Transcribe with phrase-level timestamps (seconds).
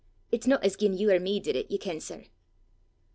[0.31, 2.25] It's no as gien you or me did it, ye ken, sir!"